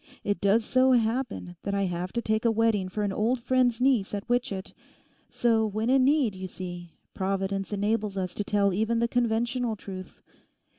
It 0.23 0.41
does 0.41 0.65
so 0.65 0.93
happen 0.93 1.57
that 1.61 1.75
I 1.75 1.83
have 1.83 2.11
to 2.13 2.23
take 2.23 2.43
a 2.43 2.49
wedding 2.49 2.89
for 2.89 3.03
an 3.03 3.13
old 3.13 3.39
friend's 3.39 3.79
niece 3.79 4.15
at 4.15 4.27
Witchett; 4.27 4.73
so 5.29 5.63
when 5.63 5.91
in 5.91 6.03
need, 6.05 6.33
you 6.33 6.47
see, 6.47 6.95
Providence 7.13 7.71
enables 7.71 8.17
us 8.17 8.33
to 8.33 8.43
tell 8.43 8.73
even 8.73 8.97
the 8.97 9.07
conventional 9.07 9.75
truth. 9.75 10.19